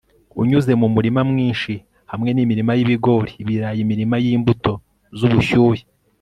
[0.41, 1.73] unyuze mu murima mwinshi
[2.11, 4.73] hamwe nimirima y'ibigori, ibirayi, imirima yimbuto
[5.17, 5.81] zubushyuhe